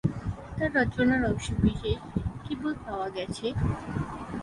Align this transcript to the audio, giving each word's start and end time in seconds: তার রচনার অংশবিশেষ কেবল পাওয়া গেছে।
তার 0.57 0.69
রচনার 0.77 1.21
অংশবিশেষ 1.25 1.99
কেবল 2.45 2.73
পাওয়া 2.85 3.07
গেছে। 3.09 3.47